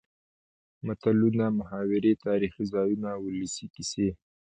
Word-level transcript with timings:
متلونه 0.85 1.45
،محاورې 1.59 2.13
تاريخي 2.25 2.63
ځايونه 2.73 3.09
،ولسي 3.25 3.65
کسې. 3.75 4.07